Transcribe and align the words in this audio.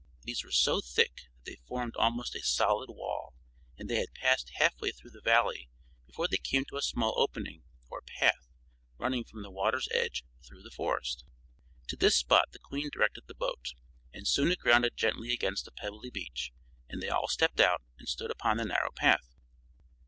These 0.23 0.43
were 0.43 0.49
so 0.51 0.81
thick 0.83 1.27
that 1.35 1.45
they 1.45 1.57
formed 1.67 1.93
almost 1.95 2.33
a 2.33 2.41
solid 2.41 2.89
wall, 2.89 3.35
and 3.77 3.87
they 3.87 3.97
had 3.99 4.15
passed 4.15 4.49
halfway 4.55 4.89
through 4.91 5.11
the 5.11 5.21
Valley 5.21 5.69
before 6.07 6.27
they 6.27 6.37
came 6.37 6.65
to 6.65 6.77
a 6.77 6.81
small 6.81 7.13
opening, 7.17 7.61
or 7.87 8.01
path, 8.01 8.49
running 8.97 9.23
from 9.23 9.43
the 9.43 9.51
water's 9.51 9.87
edge 9.91 10.23
through 10.41 10.63
the 10.63 10.71
forest. 10.71 11.23
To 11.89 11.95
this 11.95 12.15
spot 12.15 12.49
the 12.51 12.57
Queen 12.57 12.89
directed 12.91 13.27
the 13.27 13.35
boat, 13.35 13.75
and 14.11 14.27
soon 14.27 14.51
it 14.51 14.57
grounded 14.57 14.97
gently 14.97 15.31
against 15.33 15.67
a 15.67 15.71
pebbly 15.71 16.09
beach, 16.09 16.51
and 16.89 16.99
they 16.99 17.09
all 17.09 17.27
stepped 17.27 17.59
out 17.59 17.83
and 17.99 18.09
stood 18.09 18.31
upon 18.31 18.57
the 18.57 18.65
narrow 18.65 18.89
path. 18.95 19.35